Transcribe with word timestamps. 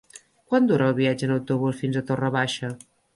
Quant 0.53 0.69
dura 0.71 0.87
el 0.93 0.95
viatge 0.99 1.27
en 1.29 1.33
autobús 1.35 1.83
fins 1.83 1.99
a 1.99 2.03
Torre 2.09 2.33
Baixa? 2.37 2.73